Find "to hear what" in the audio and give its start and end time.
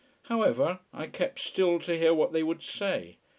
1.81-2.33